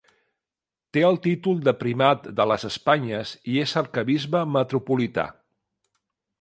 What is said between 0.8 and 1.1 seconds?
Té